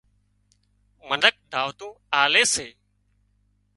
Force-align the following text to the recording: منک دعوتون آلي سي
منک 1.07 1.35
دعوتون 1.51 1.91
آلي 2.23 2.43
سي 2.53 2.67